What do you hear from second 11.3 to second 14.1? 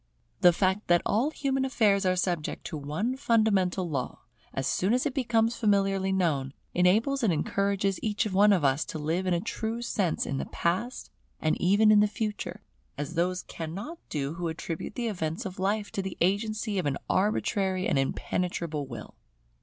and even in the Future; as those cannot